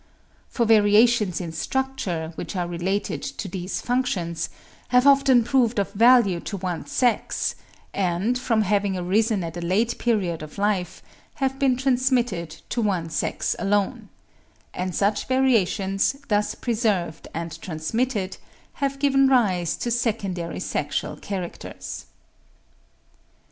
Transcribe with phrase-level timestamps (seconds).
[0.49, 4.49] For variations in structure which are related to these functions,
[4.87, 7.53] have often proved of value to one sex,
[7.93, 11.03] and from having arisen at a late period of life,
[11.35, 14.09] have been transmitted to one sex alone;
[14.73, 18.37] and such variations, thus preserved and transmitted,
[18.81, 22.07] have given rise to secondary sexual characters.